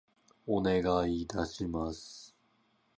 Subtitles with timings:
[0.47, 0.77] お願
[1.13, 2.35] い致します。